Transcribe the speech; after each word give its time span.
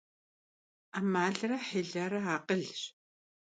'emalre 0.97 1.57
hilere 1.67 2.19
akhılş. 2.35 2.81